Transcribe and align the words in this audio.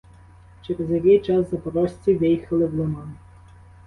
Через 0.61 0.91
який 0.91 1.19
час 1.19 1.49
запорожці 1.51 2.13
виїхали 2.15 2.65
в 2.65 2.73
лиман. 2.73 3.13